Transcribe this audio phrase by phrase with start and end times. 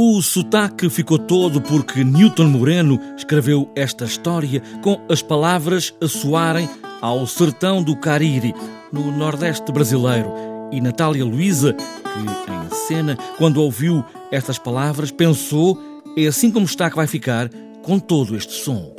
[0.00, 6.70] O sotaque ficou todo porque Newton Moreno escreveu esta história com as palavras a soarem
[7.00, 8.54] ao sertão do Cariri,
[8.92, 10.32] no Nordeste brasileiro.
[10.70, 15.76] E Natália Luísa, que em cena, quando ouviu estas palavras, pensou:
[16.16, 17.50] é assim como está que vai ficar
[17.82, 18.94] com todo este som.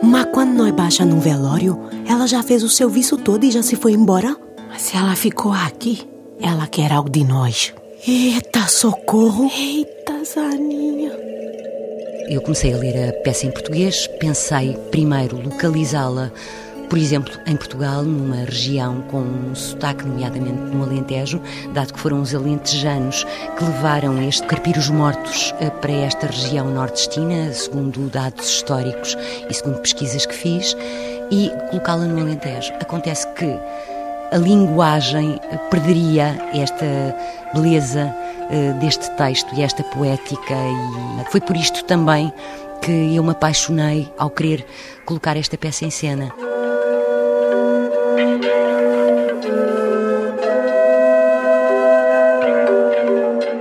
[0.00, 3.74] Mas quando nós baixa num velório, ela já fez o serviço todo e já se
[3.74, 4.36] foi embora?
[4.68, 6.06] Mas se ela ficou aqui,
[6.40, 7.74] ela quer algo de nós.
[8.06, 9.50] Eita, socorro!
[9.56, 11.12] Eita, Zaninha!
[12.28, 16.30] Eu comecei a ler a peça em português, pensei primeiro localizá-la,
[16.88, 21.40] por exemplo, em Portugal, numa região com um sotaque, nomeadamente no Alentejo,
[21.74, 23.24] dado que foram os alentejanos
[23.56, 29.16] que levaram este Carpiros Mortos eh, para esta região nordestina, segundo dados históricos
[29.50, 30.74] e segundo pesquisas que fiz,
[31.30, 32.72] e colocá-la no Alentejo.
[32.80, 33.58] Acontece que
[34.30, 36.84] a linguagem perderia esta
[37.54, 38.14] beleza
[38.50, 42.32] uh, deste texto e esta poética e foi por isto também
[42.82, 44.64] que eu me apaixonei ao querer
[45.04, 46.32] colocar esta peça em cena.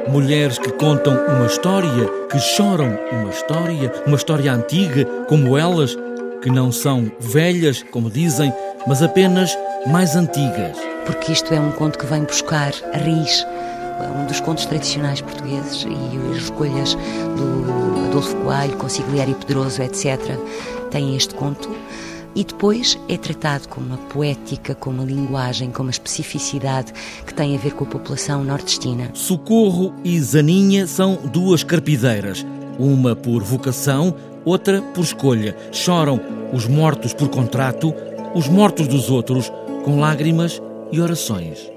[0.09, 5.95] Mulheres que contam uma história, que choram uma história, uma história antiga, como elas,
[6.41, 8.53] que não são velhas, como dizem,
[8.87, 9.55] mas apenas
[9.87, 10.77] mais antigas.
[11.05, 13.45] Porque isto é um conto que vem buscar a raiz,
[14.21, 20.19] um dos contos tradicionais portugueses e as escolhas do Adolfo Coelho, Consigliere Pedroso, etc.,
[20.91, 21.69] têm este conto.
[22.35, 26.93] E depois é tratado com uma poética, com uma linguagem, com uma especificidade
[27.25, 29.09] que tem a ver com a população nordestina.
[29.13, 32.45] Socorro e Zaninha são duas carpideiras,
[32.77, 34.13] uma por vocação,
[34.45, 35.55] outra por escolha.
[35.71, 36.19] Choram
[36.53, 37.93] os mortos por contrato,
[38.35, 39.51] os mortos dos outros
[39.87, 41.76] com lágrimas e orações.